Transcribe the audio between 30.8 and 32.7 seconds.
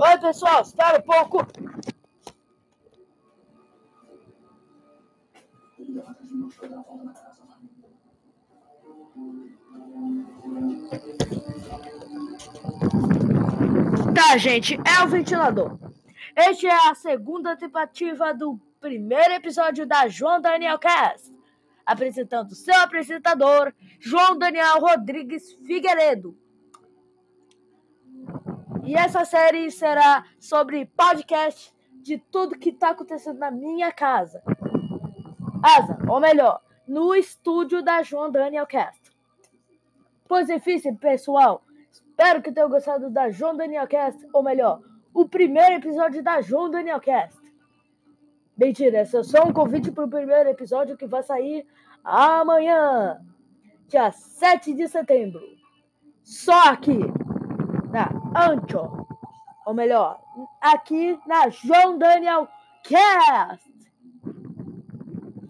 podcast de tudo que